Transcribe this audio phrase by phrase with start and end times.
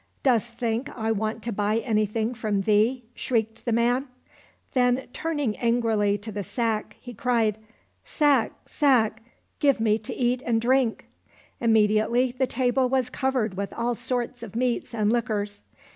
[0.23, 4.07] —"Dost think I want to buy anything from thee?" shrieked the man;
[4.73, 7.59] then, turning angrily to the sack, he cried,"
[8.19, 9.21] Sack, sack,
[9.59, 11.05] give me to eat and drink!"
[11.61, 15.61] Immediately the table was covered with all sorts of meats and Hquors.